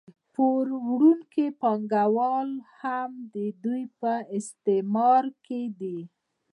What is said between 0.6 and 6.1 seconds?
ورکوونکي پانګوال هم د دوی په استثمار کې دي